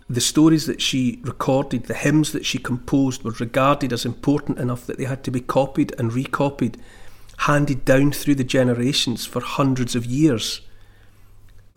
[0.09, 4.85] The stories that she recorded, the hymns that she composed, were regarded as important enough
[4.85, 6.77] that they had to be copied and recopied
[7.39, 10.61] handed down through the generations for hundreds of years.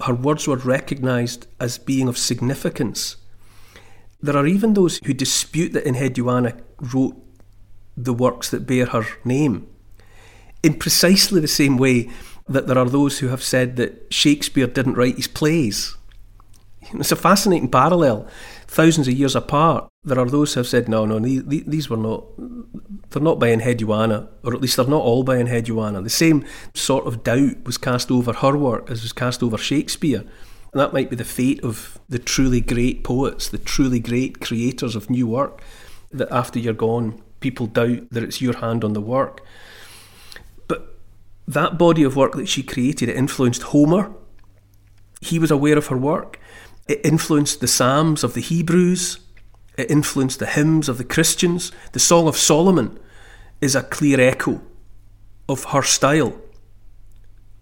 [0.00, 3.16] Her words were recognised as being of significance.
[4.20, 7.16] There are even those who dispute that Enheduanna wrote
[7.96, 9.66] the works that bear her name,
[10.62, 12.10] in precisely the same way
[12.48, 15.95] that there are those who have said that Shakespeare didn't write his plays.
[17.00, 18.26] It's a fascinating parallel.
[18.66, 22.24] Thousands of years apart, there are those who have said, no, no, these were not,
[23.11, 26.02] they're not by Enheduanna, or at least they're not all by Enheduanna.
[26.02, 30.20] The same sort of doubt was cast over her work as was cast over Shakespeare.
[30.72, 34.94] And that might be the fate of the truly great poets, the truly great creators
[34.94, 35.62] of new work,
[36.12, 39.42] that after you're gone, people doubt that it's your hand on the work.
[40.68, 40.98] But
[41.48, 44.12] that body of work that she created, it influenced Homer.
[45.20, 46.38] He was aware of her work.
[46.87, 49.18] It influenced the Psalms of the Hebrews.
[49.77, 51.72] It influenced the hymns of the Christians.
[51.92, 52.99] The Song of Solomon
[53.61, 54.62] is a clear echo
[55.49, 56.35] of her style,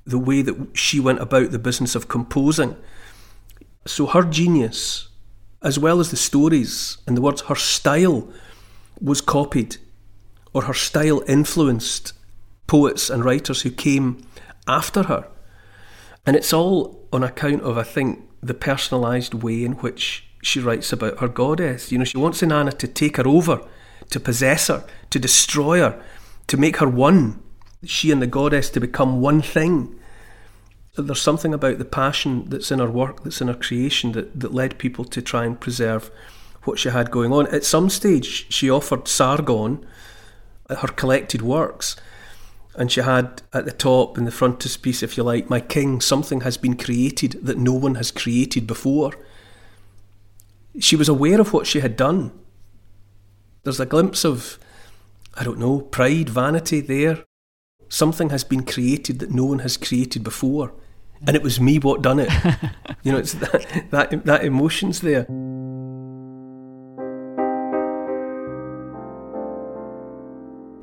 [0.04, 2.76] the way that she went about the business of composing.
[3.86, 5.08] So her genius,
[5.62, 8.28] as well as the stories and the words, her style
[9.00, 9.76] was copied,
[10.52, 12.12] or her style influenced
[12.66, 14.26] poets and writers who came
[14.66, 15.28] after her.
[16.26, 20.92] And it's all on account of, I think, the personalised way in which she writes
[20.92, 21.90] about her goddess.
[21.90, 23.66] You know, she wants Inanna to take her over,
[24.10, 26.02] to possess her, to destroy her,
[26.48, 27.42] to make her one.
[27.84, 29.98] She and the goddess to become one thing.
[30.96, 34.54] There's something about the passion that's in her work, that's in her creation, that, that
[34.54, 36.10] led people to try and preserve
[36.64, 37.46] what she had going on.
[37.48, 39.86] At some stage, she offered Sargon
[40.70, 41.96] her collected works,
[42.76, 46.40] and she had at the top in the frontispiece, if you like, My King, something
[46.40, 49.12] has been created that no one has created before.
[50.80, 52.32] She was aware of what she had done.
[53.62, 54.58] There's a glimpse of,
[55.34, 57.24] I don't know, pride, vanity there.
[57.88, 60.72] Something has been created that no one has created before.
[61.26, 62.30] And it was me what done it.
[63.04, 65.26] you know, it's that, that, that emotion's there.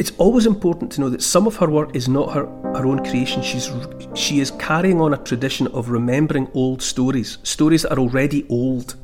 [0.01, 3.05] It's always important to know that some of her work is not her, her own
[3.05, 3.43] creation.
[3.43, 3.69] She's,
[4.15, 8.95] she is carrying on a tradition of remembering old stories, stories that are already old.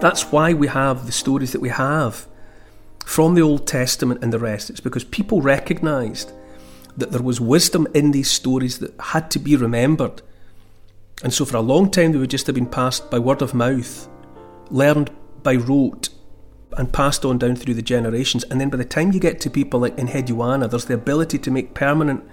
[0.00, 2.26] That's why we have the stories that we have
[3.06, 4.70] from the Old Testament and the rest.
[4.70, 6.32] It's because people recognised
[6.96, 10.20] that there was wisdom in these stories that had to be remembered.
[11.22, 13.54] And so for a long time they would just have been passed by word of
[13.54, 14.08] mouth,
[14.68, 15.12] learned
[15.44, 16.08] by rote,
[16.76, 18.44] and passed on down through the generations.
[18.44, 21.38] And then by the time you get to people like in Enheduanna, there's the ability
[21.38, 22.24] to make permanent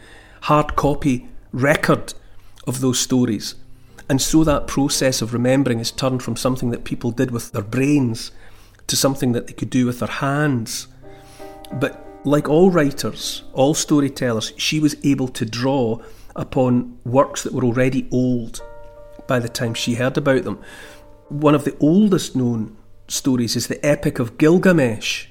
[0.41, 2.13] hard copy record
[2.65, 3.55] of those stories.
[4.09, 7.63] And so that process of remembering is turned from something that people did with their
[7.63, 8.31] brains
[8.87, 10.87] to something that they could do with their hands.
[11.73, 16.01] But like all writers, all storytellers, she was able to draw
[16.35, 18.61] upon works that were already old
[19.27, 20.61] by the time she heard about them.
[21.29, 25.27] One of the oldest known stories is the Epic of Gilgamesh.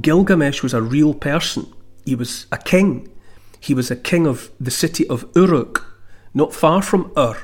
[0.00, 1.72] Gilgamesh was a real person.
[2.04, 3.08] He was a king.
[3.60, 5.98] He was a king of the city of Uruk,
[6.32, 7.36] not far from Ur.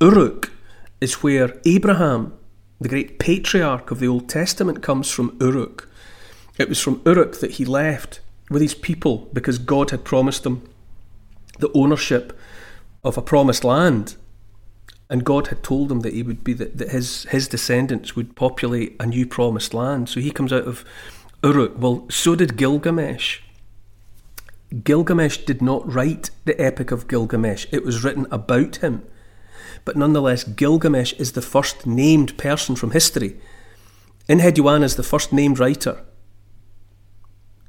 [0.00, 0.52] Uruk
[1.00, 2.32] is where Abraham,
[2.80, 5.88] the great patriarch of the Old Testament, comes from Uruk.
[6.58, 10.68] It was from Uruk that he left with his people because God had promised them
[11.58, 12.38] the ownership
[13.04, 14.16] of a promised land
[15.08, 18.34] and God had told him that he would be that, that his his descendants would
[18.34, 20.08] populate a new promised land.
[20.08, 20.84] So he comes out of
[21.44, 21.74] Uruk.
[21.78, 23.40] Well, so did Gilgamesh.
[24.82, 27.66] Gilgamesh did not write the Epic of Gilgamesh.
[27.70, 29.04] It was written about him.
[29.84, 33.36] But nonetheless, Gilgamesh is the first named person from history.
[34.28, 36.02] Enheduanna is the first named writer.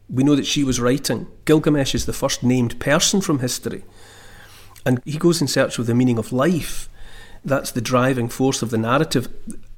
[0.10, 1.28] We know that she was writing.
[1.46, 3.84] Gilgamesh is the first named person from history.
[4.84, 6.90] And he goes in search of the meaning of life
[7.44, 9.28] that's the driving force of the narrative.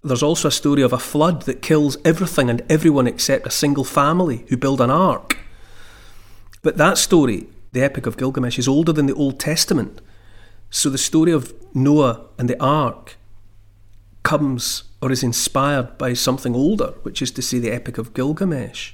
[0.04, 3.84] There's also a story of a flood that kills everything and everyone except a single
[3.84, 5.38] family who build an ark.
[6.62, 10.02] But that story, the Epic of Gilgamesh, is older than the Old Testament.
[10.70, 13.18] So the story of Noah and the ark
[14.24, 18.94] comes or is inspired by something older, which is to say the Epic of Gilgamesh.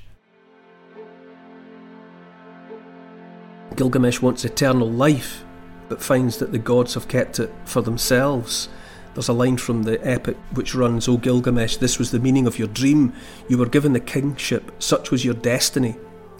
[3.75, 5.44] Gilgamesh wants eternal life
[5.89, 8.69] but finds that the gods have kept it for themselves.
[9.13, 12.59] There's a line from the epic which runs, O Gilgamesh, this was the meaning of
[12.59, 13.13] your dream.
[13.47, 15.95] You were given the kingship, such was your destiny.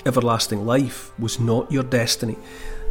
[0.06, 2.38] Everlasting life was not your destiny.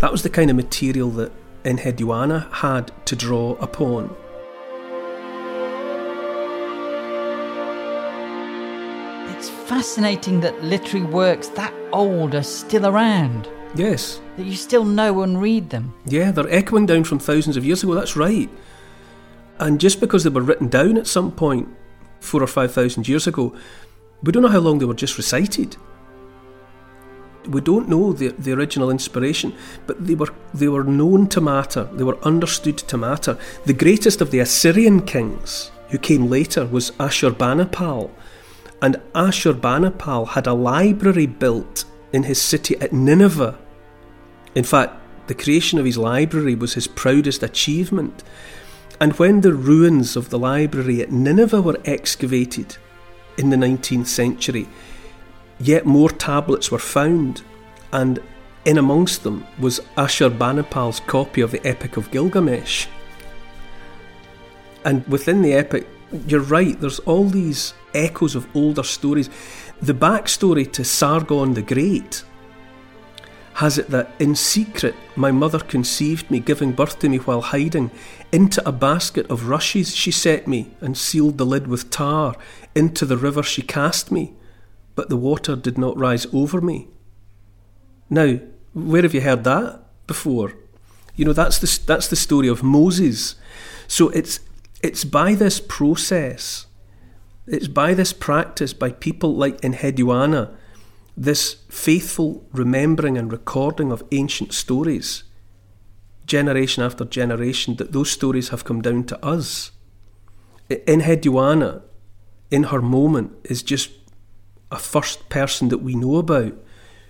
[0.01, 1.33] That was the kind of material that
[1.65, 4.17] Enheduanna had to draw upon.
[9.37, 13.49] It's fascinating that literary works that old are still around.
[13.75, 14.21] Yes.
[14.37, 15.95] That you still know and read them.
[16.07, 18.51] Yeah, they're echoing down from thousands of years ago, that's right.
[19.59, 21.69] And just because they were written down at some point,
[22.21, 23.55] four or five thousand years ago,
[24.23, 25.77] we don't know how long they were just recited.
[27.47, 29.55] We don't know the, the original inspiration,
[29.87, 31.85] but they were they were known to matter.
[31.93, 33.39] They were understood to matter.
[33.67, 38.11] The greatest of the Assyrian kings, who came later, was Ashurbanipal,
[38.81, 43.59] and Ashurbanipal had a library built in his city at Nineveh.
[44.55, 44.95] In fact,
[45.27, 48.23] the creation of his library was his proudest achievement.
[49.01, 52.77] And when the ruins of the library at Nineveh were excavated
[53.37, 54.69] in the 19th century,
[55.59, 57.43] yet more tablets were found,
[57.93, 58.21] and
[58.65, 62.87] in amongst them was Ashurbanipal's copy of the Epic of Gilgamesh.
[64.85, 65.89] And within the epic,
[66.27, 69.31] you're right, there's all these echoes of older stories.
[69.81, 72.23] The backstory to Sargon the Great
[73.55, 77.91] has it that in secret my mother conceived me, giving birth to me while hiding.
[78.33, 82.37] Into a basket of rushes she set me, and sealed the lid with tar.
[82.75, 84.35] Into the river she cast me,
[84.97, 86.89] but the water did not rise over me.
[88.11, 88.41] Now,
[88.73, 90.53] where have you heard that before?
[91.15, 93.37] You know, that's the, that's the story of Moses.
[93.87, 94.41] So it's,
[94.83, 96.67] it's by this process,
[97.47, 100.57] it's by this practice, by people like Enheduanna,
[101.17, 105.25] this faithful remembering and recording of ancient stories,
[106.27, 109.71] generation after generation, that those stories have come down to us.
[110.69, 111.83] In Enheduanna,
[112.51, 113.91] in her moment, is just
[114.71, 116.55] a first person that we know about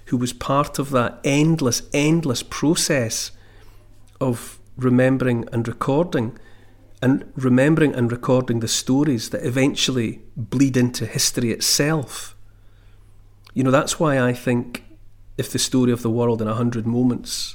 [0.06, 3.30] who was part of that endless, endless process
[4.20, 6.38] of remembering and recording,
[7.00, 12.33] and remembering and recording the stories that eventually bleed into history itself.
[13.54, 14.82] You know, that's why I think
[15.38, 17.54] if the story of the world in a hundred moments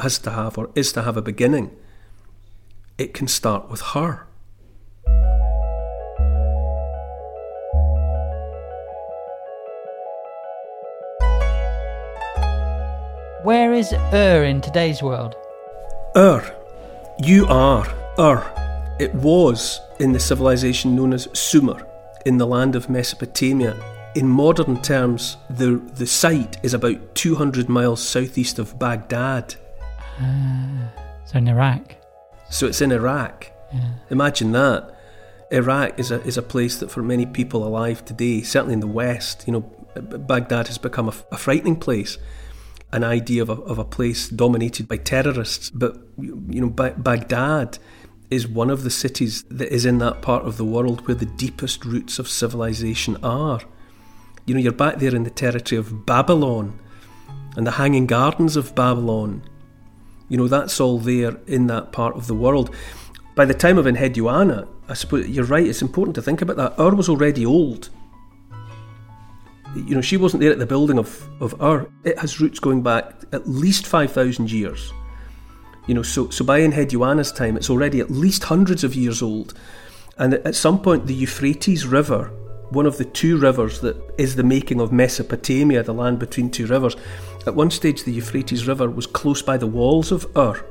[0.00, 1.76] has to have or is to have a beginning,
[2.96, 4.26] it can start with her.
[13.42, 15.36] Where is Ur in today's world?
[16.16, 16.42] Ur.
[17.18, 17.86] You are
[18.18, 18.42] Ur.
[18.98, 21.86] It was in the civilization known as Sumer,
[22.24, 23.76] in the land of Mesopotamia.
[24.16, 29.54] In modern terms, the, the site is about 200 miles southeast of Baghdad.
[30.18, 30.88] Uh,
[31.26, 31.96] so in Iraq.
[32.50, 33.50] So it's in Iraq.
[33.74, 33.90] Yeah.
[34.10, 34.98] Imagine that.
[35.50, 38.86] Iraq is a, is a place that for many people alive today, certainly in the
[38.86, 39.60] West, you know,
[40.00, 42.18] Baghdad has become a, a frightening place
[42.92, 45.70] an idea of a, of a place dominated by terrorists.
[45.70, 47.78] But, you know, ba- Baghdad
[48.30, 51.26] is one of the cities that is in that part of the world where the
[51.26, 53.60] deepest roots of civilization are.
[54.46, 56.78] You know, you're back there in the territory of Babylon
[57.56, 59.42] and the Hanging Gardens of Babylon.
[60.28, 62.74] You know, that's all there in that part of the world.
[63.34, 66.80] By the time of Enheduanna, I suppose you're right, it's important to think about that.
[66.80, 67.90] Ur was already old
[69.76, 71.88] you know, she wasn't there at the building of, of Ur.
[72.04, 74.92] It has roots going back at least 5,000 years.
[75.86, 79.54] You know, so, so by Enheduanna's time, it's already at least hundreds of years old.
[80.18, 82.32] And at some point, the Euphrates River,
[82.70, 86.66] one of the two rivers that is the making of Mesopotamia, the land between two
[86.66, 86.96] rivers,
[87.46, 90.64] at one stage, the Euphrates River was close by the walls of Ur.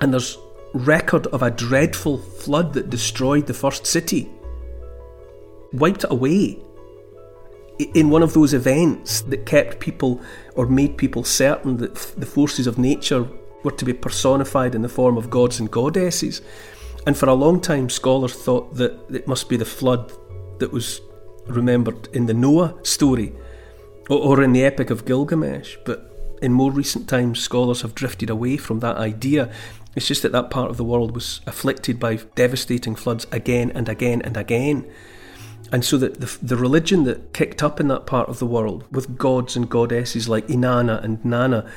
[0.00, 0.38] And there's
[0.72, 4.30] record of a dreadful flood that destroyed the first city,
[5.72, 6.62] wiped it away
[7.94, 10.20] in one of those events that kept people
[10.54, 13.26] or made people certain that the forces of nature
[13.64, 16.40] were to be personified in the form of gods and goddesses.
[17.06, 20.12] And for a long time, scholars thought that it must be the flood
[20.60, 21.00] that was
[21.46, 23.32] remembered in the Noah story
[24.08, 25.76] or, in the Epic of Gilgamesh.
[25.84, 29.52] But in more recent times, scholars have drifted away from that idea.
[29.94, 33.88] It's just that that part of the world was afflicted by devastating floods again and
[33.88, 34.90] again and again.
[35.72, 38.84] And so that the, the religion that kicked up in that part of the world,
[38.90, 41.70] with gods and goddesses like Inanna and Nanna,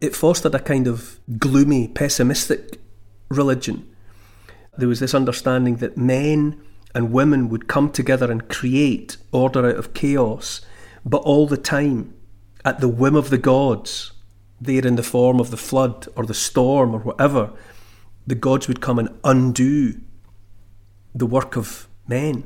[0.00, 2.80] it fostered a kind of gloomy, pessimistic
[3.28, 3.88] religion.
[4.78, 6.60] There was this understanding that men
[6.94, 10.60] and women would come together and create order out of chaos,
[11.04, 12.14] but all the time
[12.64, 14.12] at the whim of the gods,
[14.60, 17.52] there in the form of the flood or the storm or whatever,
[18.26, 20.00] the gods would come and undo
[21.14, 22.44] the work of men.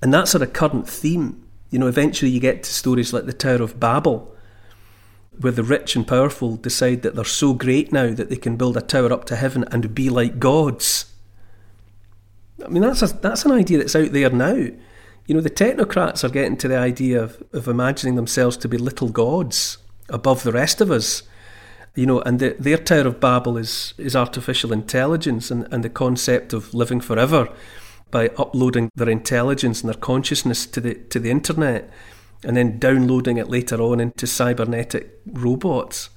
[0.00, 1.46] And that's a recurrent theme.
[1.70, 4.34] You know, eventually you get to stories like the Tower of Babel,
[5.38, 8.76] where the rich and powerful decide that they're so great now that they can build
[8.76, 11.11] a tower up to heaven and be like gods.
[12.64, 14.54] I mean, that's, a, that's an idea that's out there now.
[14.54, 18.76] You know, the technocrats are getting to the idea of, of imagining themselves to be
[18.76, 19.78] little gods
[20.08, 21.22] above the rest of us.
[21.94, 25.90] You know, and the, their Tower of Babel is, is artificial intelligence and, and the
[25.90, 27.48] concept of living forever
[28.10, 31.90] by uploading their intelligence and their consciousness to the to the internet
[32.44, 36.10] and then downloading it later on into cybernetic robots.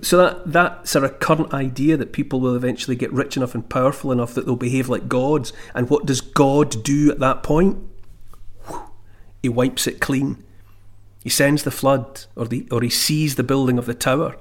[0.00, 3.68] So that that sort of current idea that people will eventually get rich enough and
[3.68, 5.52] powerful enough that they'll behave like gods.
[5.74, 7.78] And what does God do at that point?
[9.42, 10.42] He wipes it clean.
[11.22, 14.36] He sends the flood, or the or he sees the building of the tower,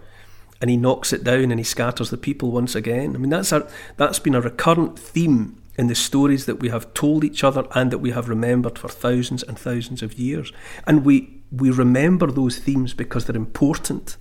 [0.61, 3.15] and he knocks it down and he scatters the people once again.
[3.15, 6.93] I mean that's a that's been a recurrent theme in the stories that we have
[6.93, 10.51] told each other and that we have remembered for thousands and thousands of years.
[10.87, 14.17] And we, we remember those themes because they're important.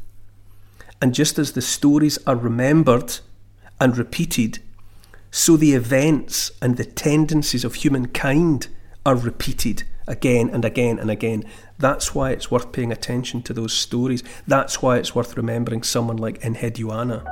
[1.01, 3.18] And just as the stories are remembered
[3.78, 4.61] and repeated,
[5.30, 8.68] so the events and the tendencies of humankind
[9.05, 11.44] are repeated again and again and again.
[11.78, 14.22] That's why it's worth paying attention to those stories.
[14.47, 17.24] That's why it's worth remembering someone like Enheduanna.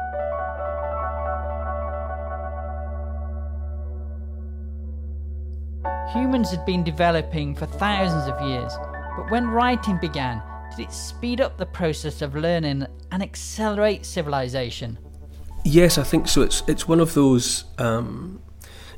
[6.12, 8.72] Humans had been developing for thousands of years,
[9.16, 10.42] but when writing began,
[10.76, 14.98] did it speed up the process of learning and accelerate civilization?
[15.64, 16.42] Yes, I think so.
[16.42, 18.42] It's it's one of those um,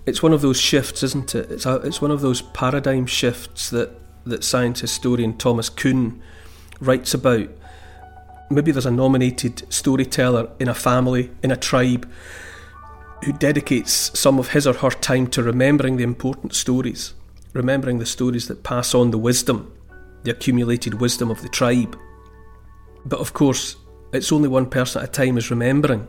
[0.05, 1.51] it's one of those shifts, isn't it?
[1.51, 3.91] It's a, it's one of those paradigm shifts that
[4.25, 6.21] that science historian Thomas Kuhn
[6.81, 7.49] writes about.
[8.51, 12.09] Maybe there's a nominated storyteller in a family, in a tribe,
[13.25, 17.15] who dedicates some of his or her time to remembering the important stories,
[17.53, 19.73] remembering the stories that pass on the wisdom,
[20.27, 21.97] the accumulated wisdom of the tribe.
[23.05, 23.77] But of course,
[24.13, 26.07] it's only one person at a time is remembering,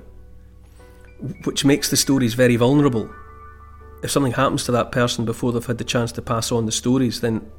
[1.44, 3.10] which makes the stories very vulnerable.
[4.04, 6.72] If something happens to that person before they've had the chance to pass on the
[6.72, 7.50] stories, then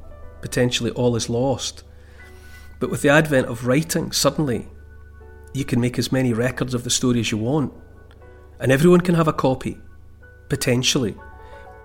[0.41, 1.83] potentially all is lost.
[2.79, 4.67] But with the advent of writing, suddenly
[5.53, 7.73] you can make as many records of the story as you want
[8.59, 9.77] and everyone can have a copy,
[10.49, 11.15] potentially.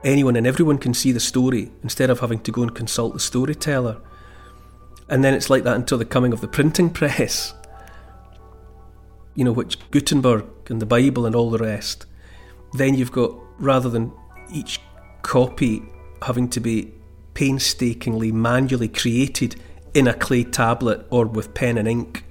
[0.03, 3.21] Anyone and everyone can see the story instead of having to go and consult the
[3.21, 4.01] storyteller.
[5.09, 7.55] And then it's like that until the coming of the printing press,
[9.35, 12.07] you know, which Gutenberg and the Bible and all the rest.
[12.73, 14.13] Then you've got, rather than
[14.53, 14.81] each
[15.23, 15.83] copy
[16.23, 16.93] having to be
[17.35, 19.57] painstakingly manually created
[19.93, 22.25] in a clay tablet or with pen and ink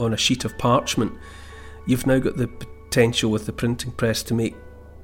[0.00, 1.12] on a sheet of parchment,
[1.86, 4.56] you've now got the potential with the printing press to make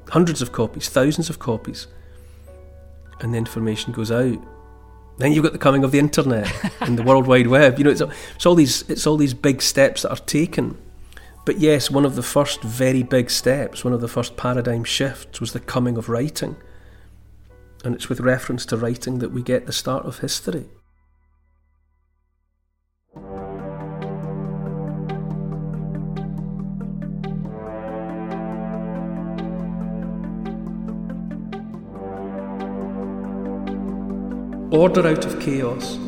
[0.08, 1.86] hundreds of copies, thousands of copies,
[3.20, 4.38] and the information goes out.
[5.18, 7.78] Then you've got the coming of the internet and the World Wide Web.
[7.78, 10.76] You know, it's, it's all these it's all these big steps that are taken.
[11.44, 15.40] But yes, one of the first very big steps, one of the first paradigm shifts,
[15.40, 16.56] was the coming of writing.
[17.84, 20.70] And it's with reference to writing that we get the start of history.
[34.70, 35.98] Order out of chaos,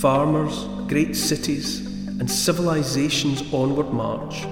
[0.00, 1.86] farmers, great cities,
[2.20, 4.42] and civilization's onward march.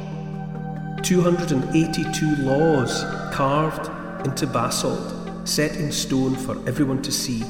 [1.03, 7.45] 282 laws carved into basalt, set in stone for everyone to see,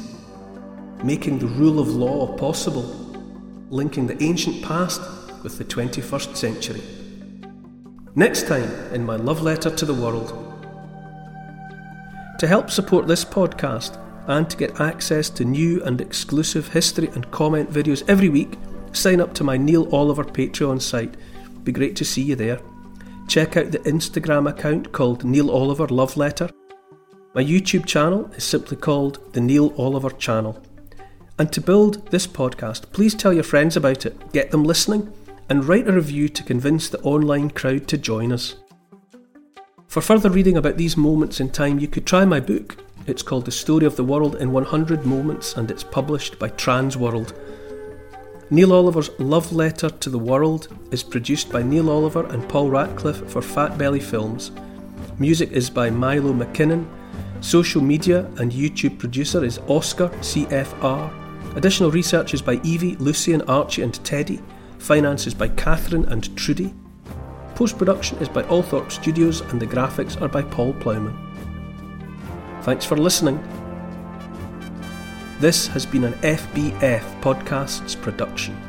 [1.03, 2.83] making the rule of law possible,
[3.69, 5.01] linking the ancient past
[5.43, 6.81] with the 21st century.
[8.15, 10.29] Next time in my love letter to the world.
[12.39, 13.97] To help support this podcast,
[14.29, 18.57] and to get access to new and exclusive history and comment videos every week,
[18.91, 21.15] sign up to my Neil Oliver Patreon site.
[21.63, 22.59] Be great to see you there.
[23.27, 26.49] Check out the Instagram account called Neil Oliver Love Letter.
[27.33, 30.61] My YouTube channel is simply called The Neil Oliver Channel.
[31.39, 35.11] And to build this podcast, please tell your friends about it, get them listening,
[35.49, 38.55] and write a review to convince the online crowd to join us.
[39.87, 42.77] For further reading about these moments in time, you could try my book,
[43.09, 47.33] it's called The Story of the World in 100 Moments and it's published by Transworld.
[48.51, 53.27] Neil Oliver's Love Letter to the World is produced by Neil Oliver and Paul Ratcliffe
[53.29, 54.51] for Fat Belly Films.
[55.17, 56.87] Music is by Milo McKinnon.
[57.41, 61.55] Social media and YouTube producer is Oscar CFR.
[61.55, 64.39] Additional research is by Evie, Lucian, Archie, and Teddy.
[64.77, 66.73] Finance is by Catherine and Trudy.
[67.55, 71.28] Post production is by Althorpe Studios, and the graphics are by Paul Plowman.
[72.61, 73.41] Thanks for listening.
[75.39, 78.68] This has been an FBF Podcasts production.